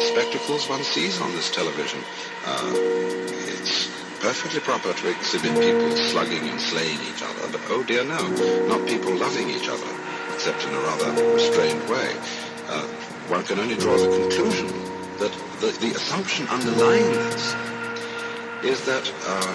spectacles 0.00 0.68
one 0.68 0.82
sees 0.82 1.20
on 1.20 1.30
this 1.32 1.50
television. 1.50 2.00
Uh, 2.44 2.72
it's 3.54 3.86
perfectly 4.20 4.60
proper 4.60 4.92
to 4.92 5.10
exhibit 5.10 5.54
people 5.60 5.90
slugging 5.96 6.48
and 6.48 6.60
slaying 6.60 6.98
each 7.06 7.22
other, 7.22 7.46
but 7.52 7.60
oh 7.70 7.82
dear 7.84 8.04
no, 8.04 8.18
not 8.66 8.86
people 8.88 9.14
loving 9.14 9.48
each 9.50 9.68
other, 9.68 9.90
except 10.34 10.64
in 10.64 10.74
a 10.74 10.80
rather 10.80 11.10
restrained 11.34 11.82
way. 11.88 12.10
Uh, 12.68 12.82
one 13.30 13.44
can 13.44 13.58
only 13.58 13.76
draw 13.76 13.96
the 13.96 14.08
conclusion 14.08 14.66
that 15.18 15.32
the, 15.60 15.70
the 15.80 15.94
assumption 15.94 16.46
underlying 16.48 17.12
this 17.12 17.54
is 18.64 18.84
that 18.86 19.06
uh, 19.26 19.54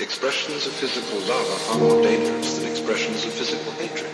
expressions 0.00 0.66
of 0.66 0.72
physical 0.72 1.18
love 1.28 1.46
are 1.50 1.58
far 1.68 1.78
more 1.78 2.02
dangerous 2.02 2.58
than 2.58 2.70
expressions 2.70 3.24
of 3.24 3.32
physical 3.32 3.72
hatred. 3.72 4.12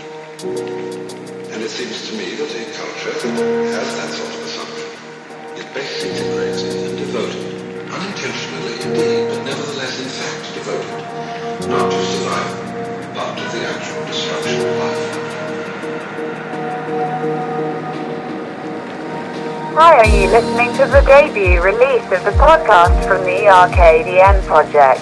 And 1.52 1.62
it 1.62 1.70
seems 1.70 2.10
to 2.10 2.16
me 2.16 2.34
that 2.34 2.50
a 2.50 2.64
culture 2.74 3.28
that 3.28 3.74
has 3.74 3.96
that 3.96 4.10
sort 4.10 4.34
of 4.34 4.43
is 5.76 6.22
best 6.32 6.64
and 6.66 6.98
devoted, 6.98 7.90
unintentionally 7.90 8.74
indeed, 8.82 9.28
but 9.28 9.44
nevertheless 9.44 9.98
in 9.98 10.08
fact 10.08 10.54
devoted, 10.54 11.68
not 11.68 11.90
to 11.90 11.98
survival, 12.04 13.14
but 13.14 13.34
to 13.36 13.44
the 13.56 13.66
actual 13.66 14.04
destruction 14.06 14.60
of 14.60 14.76
life. 14.78 15.02
Hi, 19.74 19.96
are 19.98 20.06
you 20.06 20.28
listening 20.28 20.72
to 20.74 20.86
the 20.86 21.00
debut 21.06 21.60
release 21.60 22.04
of 22.12 22.22
the 22.22 22.30
podcast 22.38 23.08
from 23.08 23.24
the 23.24 23.48
Arcadian 23.48 24.40
Project? 24.42 25.00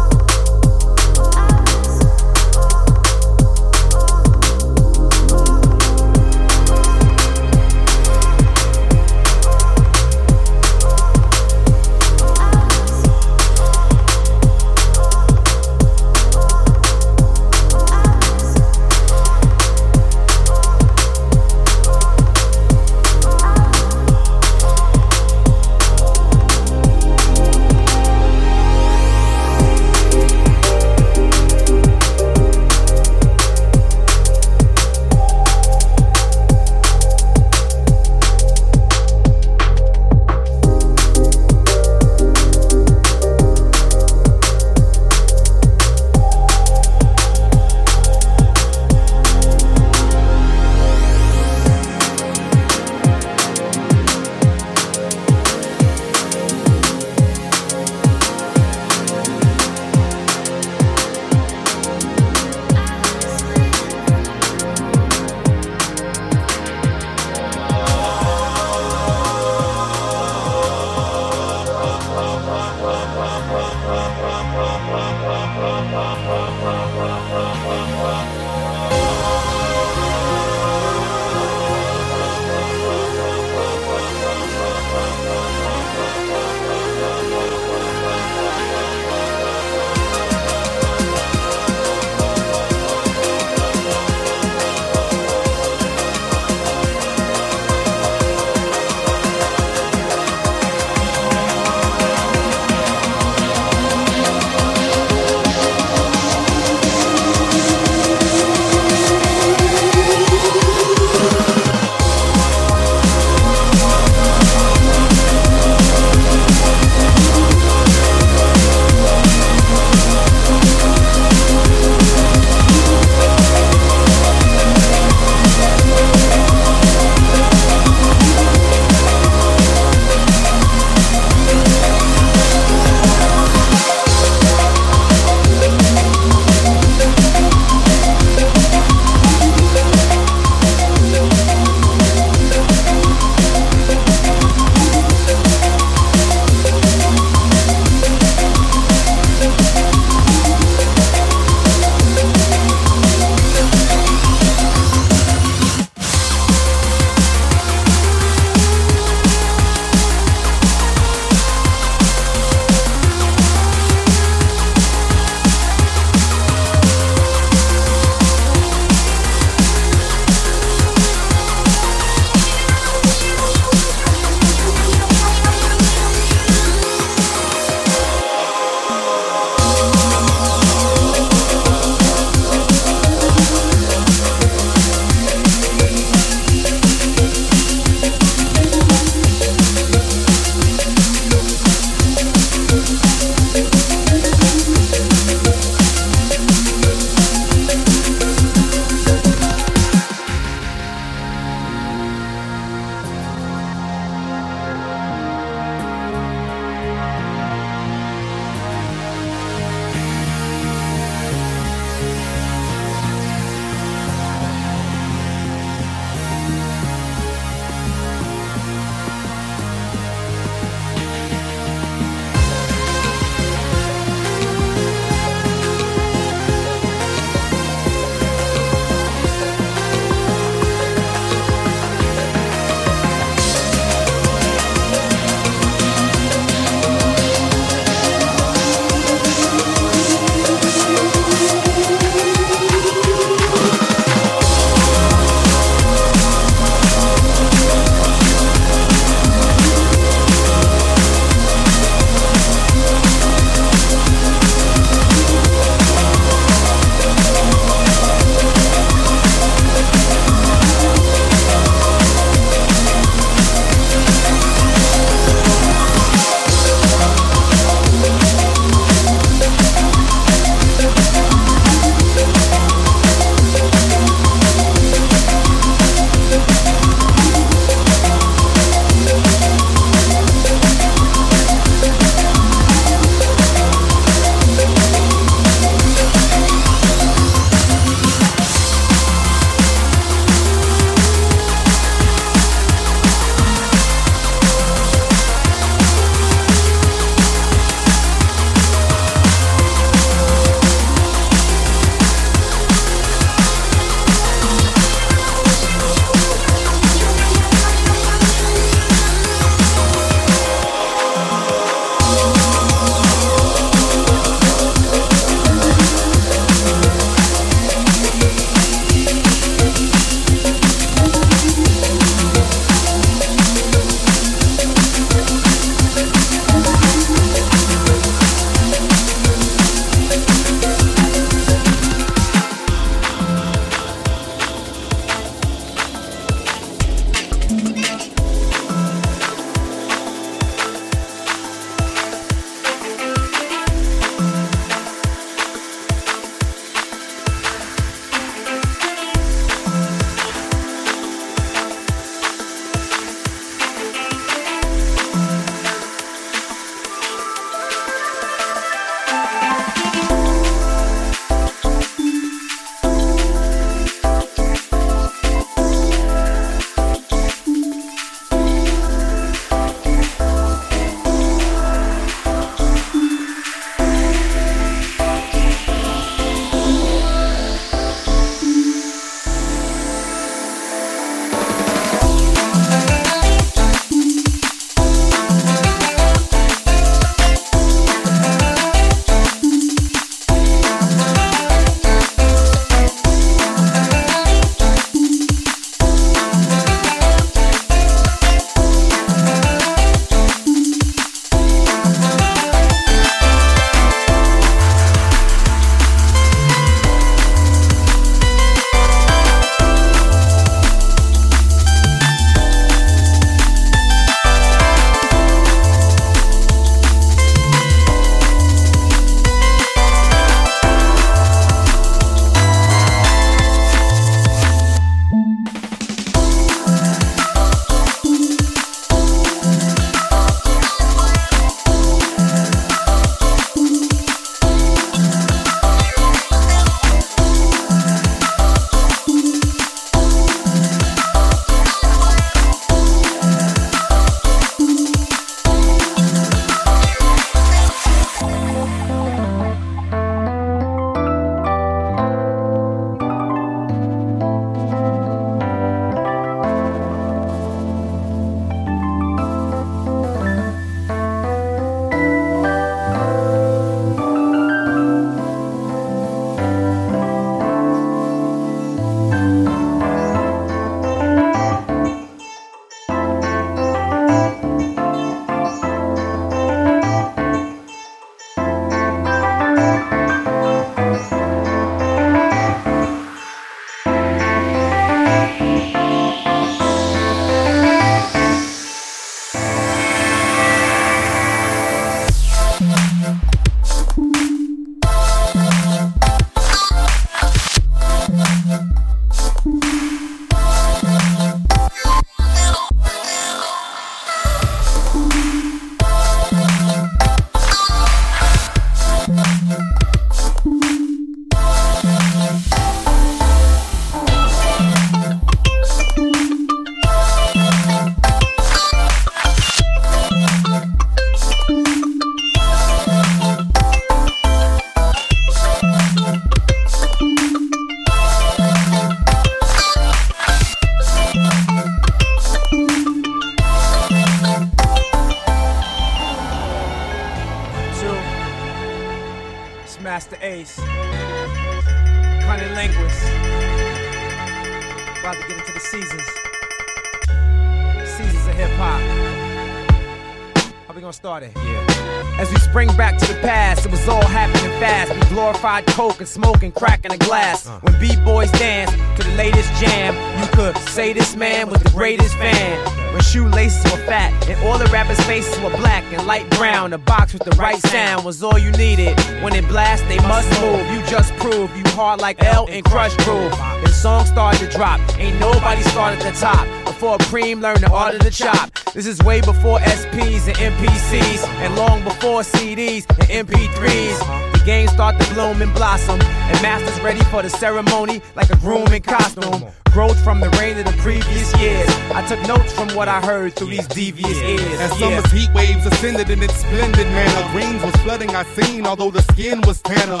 Glorified 556.02 556.02
coke 556.02 556.08
and 556.08 556.08
smoke 556.08 556.42
and 556.42 556.54
crack 556.54 556.84
in 556.84 556.92
a 556.92 556.98
glass. 556.98 557.48
When 557.62 557.78
b-boys 557.80 558.30
dance 558.32 558.70
to 558.96 559.08
the 559.08 559.14
latest 559.16 559.48
jam, 559.60 559.94
you 560.20 560.28
could 560.32 560.56
say 560.68 560.92
this 560.92 561.14
man 561.16 561.48
was 561.48 561.62
the 561.62 561.70
greatest 561.70 562.14
fan. 562.16 562.58
When 562.92 563.02
shoelaces 563.02 563.64
were 563.64 563.84
fat 563.86 564.12
and 564.28 564.38
all 564.46 564.58
the 564.58 564.66
rappers' 564.66 565.00
faces 565.06 565.38
were 565.40 565.56
black 565.56 565.84
and 565.92 566.06
light 566.06 566.28
brown, 566.30 566.72
a 566.72 566.78
box 566.78 567.12
with 567.12 567.24
the 567.24 567.36
right 567.36 567.58
sound 567.58 568.04
was 568.04 568.22
all 568.22 568.38
you 568.38 568.50
needed. 568.52 568.98
When 569.22 569.34
it 569.34 569.46
blast, 569.48 569.84
they 569.88 569.98
must 570.08 570.28
move. 570.40 570.60
You 570.72 570.82
just 570.86 571.12
prove 571.16 571.54
you 571.56 571.64
hard 571.72 572.00
like 572.00 572.22
L 572.24 572.46
and 572.50 572.64
Krush 572.64 572.96
Groove. 573.04 573.32
And 573.32 573.68
songs 573.70 574.08
started 574.08 574.40
to 574.40 574.48
drop. 574.56 574.80
Ain't 574.98 575.18
nobody 575.20 575.62
started 575.62 576.02
at 576.02 576.12
the 576.12 576.20
top. 576.20 576.46
Before 576.64 576.98
Cream 577.10 577.40
learned 577.40 577.60
the 577.60 577.70
art 577.70 577.94
of 577.94 578.02
the 578.02 578.10
chop. 578.10 578.50
This 578.74 578.86
is 578.86 579.00
way 579.02 579.20
before 579.20 579.58
SPs 579.60 580.26
and 580.26 580.36
MPCs, 580.36 581.26
and 581.44 581.54
long 581.56 581.84
before 581.84 582.22
CDs 582.22 582.86
and 582.98 583.28
MP3s. 583.28 584.31
The 584.42 584.46
game 584.46 584.66
start 584.66 584.98
to 584.98 585.14
bloom 585.14 585.40
and 585.40 585.54
blossom, 585.54 586.00
and 586.02 586.42
masters 586.42 586.80
ready 586.82 587.04
for 587.12 587.22
the 587.22 587.30
ceremony 587.30 588.02
like 588.16 588.28
a 588.28 588.36
groom 588.38 588.66
in 588.72 588.82
costume. 588.82 589.44
Growth 589.70 590.02
from 590.02 590.18
the 590.18 590.30
rain 590.30 590.58
of 590.58 590.64
the 590.64 590.72
previous 590.82 591.32
years. 591.40 591.68
I 591.94 592.04
took 592.08 592.20
notes 592.26 592.52
from 592.52 592.66
what 592.70 592.88
I 592.88 593.00
heard 593.00 593.36
through 593.36 593.50
these 593.50 593.68
devious 593.68 594.18
ears. 594.18 594.58
As 594.58 594.76
summer's 594.80 595.08
heat 595.12 595.32
waves 595.32 595.64
ascended 595.64 596.10
in 596.10 596.20
its 596.24 596.34
splendid 596.34 596.88
manner, 596.88 597.22
The 597.22 597.28
greens 597.30 597.62
was 597.62 597.76
flooding 597.82 598.16
our 598.16 598.24
scene, 598.34 598.66
although 598.66 598.90
the 598.90 599.02
skin 599.02 599.42
was 599.42 599.62
tanner. 599.62 600.00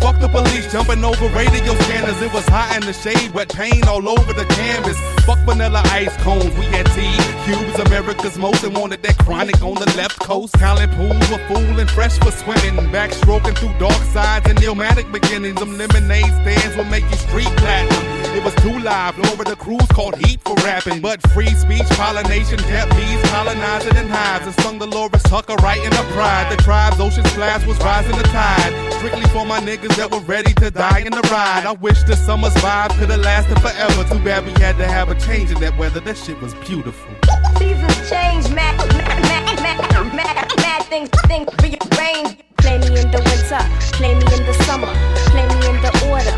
Fuck 0.00 0.20
the 0.20 0.28
police 0.28 0.70
jumping 0.70 1.04
over 1.04 1.26
radio 1.28 1.74
scanners. 1.86 2.20
It 2.22 2.32
was 2.32 2.46
hot 2.46 2.76
in 2.76 2.86
the 2.86 2.92
shade, 2.92 3.32
wet 3.32 3.48
paint 3.48 3.88
all 3.88 4.08
over 4.08 4.32
the 4.32 4.44
canvas. 4.44 4.98
Fuck 5.24 5.38
vanilla 5.40 5.82
ice 5.86 6.16
cones, 6.18 6.54
we 6.58 6.64
had 6.66 6.86
tea. 6.94 7.16
Cubes, 7.44 7.78
America's 7.80 8.38
most, 8.38 8.62
and 8.64 8.76
wanted 8.76 9.02
that 9.02 9.18
chronic 9.18 9.60
on 9.62 9.74
the 9.74 9.86
left 9.96 10.18
coast. 10.20 10.54
Talent 10.54 10.92
pools 10.92 11.30
were 11.30 11.42
full 11.48 11.80
and 11.80 11.90
fresh 11.90 12.18
for 12.18 12.30
swimming. 12.30 12.76
Backstroking 12.92 13.56
through 13.58 13.76
dark 13.78 14.00
sides 14.12 14.48
and 14.48 14.60
pneumatic 14.60 15.10
beginnings. 15.10 15.58
Them 15.58 15.76
lemonade 15.76 16.32
stands 16.42 16.76
will 16.76 16.84
make 16.84 17.04
you 17.10 17.16
street 17.16 17.50
platinum. 17.58 18.04
It 18.36 18.44
was 18.44 18.54
too 18.56 18.78
live, 18.78 19.18
over 19.32 19.44
the 19.44 19.56
cruise 19.56 19.88
called 19.88 20.16
heat 20.16 20.40
for 20.42 20.54
rapping. 20.56 21.00
But 21.00 21.22
free 21.32 21.54
speech, 21.54 21.88
pollination, 21.96 22.58
kept 22.58 22.94
bees 22.94 23.22
colonizing 23.30 23.96
in 23.96 24.08
hives. 24.08 24.46
And 24.46 24.54
sung 24.60 24.78
Delores 24.78 25.22
Tucker 25.24 25.54
right 25.56 25.82
in 25.82 25.90
the 25.90 26.06
pride. 26.12 26.52
The 26.52 26.62
tribe's 26.62 27.00
ocean 27.00 27.24
splash 27.26 27.66
was 27.66 27.78
rising 27.78 28.16
the 28.16 28.24
tide. 28.24 28.85
Strictly 28.98 29.28
for 29.28 29.44
my 29.44 29.60
niggas 29.60 29.94
that 29.96 30.10
were 30.10 30.20
ready 30.20 30.54
to 30.54 30.70
die 30.70 31.00
in 31.00 31.12
the 31.12 31.20
ride. 31.30 31.64
I 31.66 31.72
wish 31.72 32.02
the 32.04 32.16
summer's 32.16 32.54
vibe 32.54 32.90
could 32.98 33.10
have 33.10 33.20
lasted 33.20 33.60
forever. 33.60 34.04
Too 34.08 34.24
bad 34.24 34.44
we 34.46 34.52
had 34.52 34.76
to 34.78 34.86
have 34.86 35.10
a 35.10 35.14
change 35.20 35.50
in 35.50 35.60
that 35.60 35.76
weather. 35.76 36.00
That 36.00 36.16
shit 36.16 36.40
was 36.40 36.54
beautiful. 36.66 37.12
Seasons 37.58 38.10
change, 38.10 38.48
mad, 38.50 38.76
mad, 38.96 39.20
mad, 39.28 39.60
mad, 39.60 40.14
mad, 40.14 40.48
mad 40.56 40.82
things, 40.88 41.10
things 41.28 41.48
rearrange. 41.60 42.40
Play 42.56 42.78
me 42.80 42.88
in 42.98 43.10
the 43.12 43.20
winter, 43.20 43.62
play 43.94 44.14
me 44.16 44.24
in 44.32 44.42
the 44.48 44.56
summer, 44.64 44.90
play 45.30 45.44
me 45.44 45.56
in 45.68 45.76
the 45.84 45.92
order, 46.08 46.36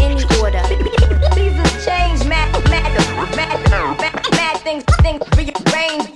any 0.00 0.22
order. 0.38 0.62
Seasons 1.34 1.84
change, 1.84 2.24
mad, 2.24 2.48
mad, 2.70 2.94
mad, 3.36 3.58
mad, 3.66 3.98
mad 4.32 4.56
things, 4.62 4.84
things 5.02 5.20
rearrange. 5.36 6.06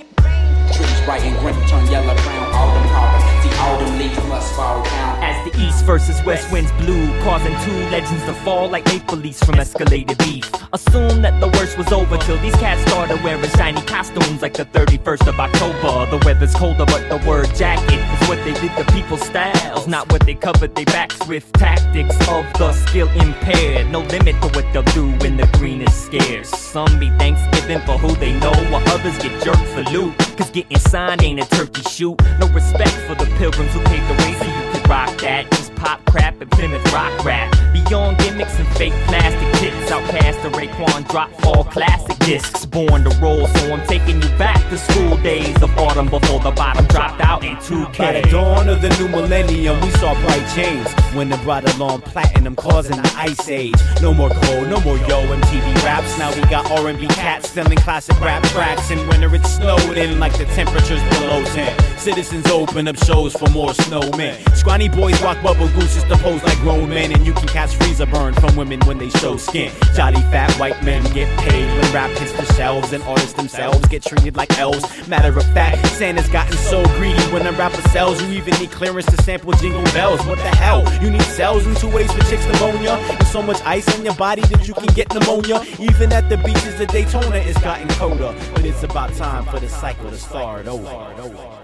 Trees 0.73 1.01
bright 1.05 1.21
and 1.21 1.37
green 1.43 1.59
turn 1.67 1.85
yellow 1.91 2.15
brown. 2.23 2.47
Autumn 2.55 2.87
harvest, 2.89 3.27
the 3.43 3.49
autumn 3.61 3.99
leaves 3.99 4.17
must 4.31 4.55
fall 4.55 4.81
down. 4.81 5.12
As 5.25 5.39
the 5.49 5.57
east 5.65 5.85
versus 5.85 6.21
west 6.25 6.51
winds 6.51 6.69
blew, 6.73 7.07
causing 7.23 7.55
two 7.63 7.79
legends 7.89 8.25
to 8.25 8.33
fall 8.43 8.67
like 8.67 8.85
maple 8.87 9.17
leaves 9.17 9.41
from 9.41 9.55
escalated 9.55 10.17
beef. 10.17 10.51
Assume 10.73 11.21
that 11.21 11.39
the 11.39 11.47
worst 11.57 11.77
was 11.77 11.93
over 11.93 12.17
till 12.17 12.37
these 12.39 12.55
cats 12.55 12.81
started 12.91 13.23
wearing 13.23 13.49
shiny 13.51 13.81
costumes 13.83 14.41
like 14.41 14.53
the 14.53 14.65
31st 14.65 15.27
of 15.27 15.39
October. 15.39 16.11
The 16.11 16.21
weather's 16.25 16.53
colder, 16.53 16.85
but 16.85 17.07
the 17.07 17.25
word 17.25 17.47
jacket 17.55 18.01
is 18.03 18.27
what 18.27 18.37
they 18.43 18.53
did 18.59 18.75
to 18.75 18.83
people's 18.91 19.21
styles, 19.21 19.87
not 19.87 20.11
what 20.11 20.25
they 20.25 20.35
covered 20.35 20.75
their 20.75 20.85
backs 20.85 21.25
with. 21.25 21.49
Tactics 21.53 22.15
of 22.27 22.43
the 22.59 22.73
skill 22.73 23.07
impaired, 23.11 23.89
no 23.89 24.01
limit 24.01 24.35
to 24.41 24.49
what 24.49 24.65
they'll 24.73 24.91
do 24.91 25.09
when 25.23 25.37
the 25.37 25.47
green 25.57 25.81
is 25.81 25.93
scarce. 25.93 26.49
Some 26.49 26.99
be 26.99 27.09
Thanksgiving 27.11 27.79
for 27.85 27.97
who 27.97 28.13
they 28.17 28.33
know, 28.39 28.51
while 28.71 28.83
others 28.89 29.17
get 29.19 29.41
jerked 29.41 29.67
for 29.73 29.83
loot. 29.91 30.17
Cause 30.35 30.49
getting 30.51 30.79
signed 30.79 31.23
ain't 31.23 31.39
a 31.39 31.45
turkey 31.55 31.83
shoot. 31.83 32.19
No 32.41 32.47
respect 32.49 32.97
for 33.07 33.15
the 33.15 33.27
pilgrims 33.37 33.71
who 33.71 33.79
paved 33.85 34.09
the 34.09 34.15
way 34.21 34.33
so 34.37 34.45
you 34.45 34.71
could 34.73 34.82
rock 34.87 35.17
that. 35.21 35.72
Pop 35.83 36.05
crap 36.05 36.39
and 36.39 36.49
Plymouth 36.49 36.93
rock 36.93 37.25
rap. 37.25 37.51
Beyond 37.73 38.17
gimmicks 38.19 38.57
and 38.57 38.67
fake 38.77 38.93
plastic 39.07 39.59
tits, 39.59 39.91
OutKast 39.91 40.41
the 40.41 40.49
Raekwon 40.57 41.05
drop 41.09 41.29
fall 41.41 41.65
classic 41.65 42.17
discs. 42.19 42.65
Born 42.65 43.03
to 43.03 43.09
roll, 43.21 43.47
so 43.47 43.73
I'm 43.73 43.85
taking 43.85 44.21
you 44.21 44.29
back 44.37 44.57
to 44.69 44.77
school 44.77 45.17
days 45.17 45.61
of 45.61 45.77
autumn 45.77 46.07
before 46.07 46.39
the 46.39 46.51
bottom 46.51 46.85
dropped 46.85 47.19
out 47.19 47.43
in 47.43 47.57
2K. 47.57 47.97
By 47.97 48.21
the 48.21 48.29
dawn 48.29 48.69
of 48.69 48.81
the 48.81 48.89
new 48.97 49.09
millennium, 49.09 49.79
we 49.81 49.89
saw 49.91 50.13
bright 50.21 50.49
change 50.55 50.87
when 51.15 51.31
it 51.33 51.41
brought 51.43 51.69
along 51.75 52.01
platinum, 52.01 52.55
causing 52.55 52.95
the 52.95 53.13
ice 53.17 53.49
age. 53.49 53.75
No 54.01 54.13
more 54.13 54.29
cold, 54.29 54.69
no 54.69 54.79
more 54.81 54.97
yo 54.99 55.21
MTV 55.27 55.83
raps. 55.83 56.17
Now 56.17 56.33
we 56.33 56.41
got 56.49 56.71
R&B 56.71 57.07
cats 57.07 57.49
selling 57.49 57.77
classic 57.79 58.17
rap 58.21 58.41
tracks. 58.43 58.89
In 58.89 59.05
winter 59.09 59.35
it 59.35 59.45
snowed 59.45 59.97
in 59.97 60.17
like 60.17 60.37
the 60.37 60.45
temperatures 60.45 61.01
below 61.19 61.43
10. 61.43 61.97
Citizens 61.97 62.47
open 62.47 62.87
up 62.87 62.95
shows 62.97 63.33
for 63.33 63.49
more 63.49 63.69
snowmen. 63.69 64.33
Scrawny 64.55 64.87
boys 64.87 65.21
rock 65.21 65.41
bubble 65.43 65.69
gooses 65.73 66.03
to 66.03 66.15
pose 66.17 66.43
like 66.43 66.57
grown 66.59 66.89
men, 66.89 67.11
and 67.11 67.25
you 67.25 67.33
can 67.33 67.47
catch 67.47 67.75
freezer 67.75 68.05
burn 68.05 68.33
from 68.33 68.55
women 68.55 68.79
when 68.81 68.97
they 68.97 69.09
show 69.09 69.37
skin. 69.37 69.71
Jolly 69.95 70.21
fat 70.31 70.51
white 70.59 70.81
men 70.83 71.03
get 71.13 71.27
paid 71.39 71.65
when 71.65 71.93
rap 71.93 72.09
hits 72.17 72.31
the 72.33 72.45
shelves, 72.53 72.93
and 72.93 73.03
artists 73.03 73.33
themselves 73.33 73.85
get 73.87 74.03
treated 74.03 74.35
like 74.35 74.57
elves. 74.57 74.85
Matter 75.07 75.37
of 75.37 75.45
fact, 75.53 75.85
Santa's 75.87 76.29
gotten 76.29 76.57
so 76.57 76.83
greedy 76.97 77.21
when 77.31 77.45
a 77.45 77.51
rapper 77.53 77.81
sells, 77.89 78.21
you 78.21 78.29
even 78.29 78.53
need 78.59 78.71
clearance 78.71 79.05
to 79.07 79.21
sample 79.23 79.53
jingle 79.53 79.83
bells. 79.93 80.25
What 80.25 80.37
the 80.37 80.55
hell? 80.55 80.81
You 81.01 81.09
need 81.09 81.21
cells 81.21 81.65
in 81.65 81.75
two 81.75 81.89
ways 81.89 82.11
for 82.11 82.21
chicks 82.29 82.45
pneumonia, 82.45 82.91
and 82.91 83.27
so 83.27 83.41
much 83.41 83.61
ice 83.63 83.87
in 83.97 84.05
your 84.05 84.15
body 84.15 84.41
that 84.43 84.67
you 84.67 84.73
can 84.73 84.93
get 84.93 85.13
pneumonia. 85.13 85.63
Even 85.79 86.11
at 86.13 86.29
the 86.29 86.37
beaches 86.37 86.79
of 86.79 86.87
Daytona, 86.87 87.37
it's 87.37 87.59
gotten 87.59 87.87
colder, 87.89 88.35
but 88.53 88.65
it's 88.65 88.83
about 88.83 89.13
time 89.13 89.45
for 89.45 89.59
the 89.59 89.69
cycle 89.69 90.09
to 90.09 90.17
start 90.17 90.67
over. 90.67 91.62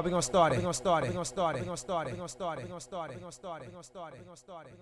How 0.00 0.04
we 0.04 0.10
gonna 0.10 0.22
start 0.22 0.54
it? 0.54 0.56
We 0.56 0.62
gonna 0.62 0.72
start 0.72 1.04
it. 1.04 1.08
We 1.08 1.12
gonna 1.12 1.26
start 1.26 1.56
it. 1.56 1.60
We 1.60 1.66
gonna 1.66 1.76
start 1.76 2.08
it. 2.08 2.12
We 2.12 2.16
gonna 2.16 2.30
start 2.30 2.58
it. 2.58 2.64
We 2.64 2.70
gonna 2.70 2.80
start 2.80 3.12
it. 3.12 3.16
We 3.16 3.20
gonna 3.20 3.32
start 3.34 4.14
it. 4.14 4.16
We 4.16 4.24
gonna 4.24 4.32
start 4.32 4.64
it. 4.64 4.72
We 4.72 4.78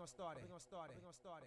gonna 0.46 1.12
start 1.12 1.42